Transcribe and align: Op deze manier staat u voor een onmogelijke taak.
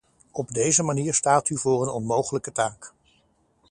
Op 0.31 0.53
deze 0.53 0.83
manier 0.83 1.13
staat 1.13 1.49
u 1.49 1.57
voor 1.57 1.81
een 1.81 1.89
onmogelijke 1.93 2.51
taak. 2.51 2.93